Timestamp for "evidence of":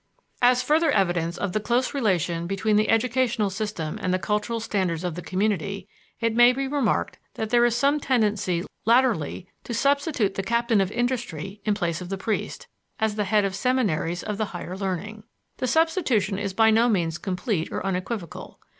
0.89-1.53